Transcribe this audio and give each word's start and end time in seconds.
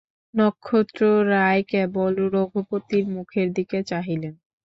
নক্ষত্ররায় 0.33 1.61
কেবল 1.71 2.13
রঘুপতির 2.33 3.05
মুখের 3.15 3.47
দিকে 3.53 3.77
চাহিলেন। 3.89 4.33